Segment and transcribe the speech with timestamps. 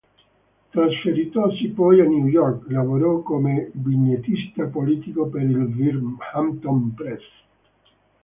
[0.71, 7.23] Trasferitosi poi a New York, lavorò come vignettista politico per il Binghamton Press.